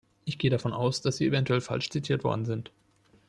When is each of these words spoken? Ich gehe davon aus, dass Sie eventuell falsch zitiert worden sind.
Ich 0.25 0.39
gehe 0.39 0.49
davon 0.49 0.73
aus, 0.73 1.01
dass 1.01 1.17
Sie 1.17 1.27
eventuell 1.27 1.61
falsch 1.61 1.91
zitiert 1.91 2.23
worden 2.23 2.45
sind. 2.45 2.71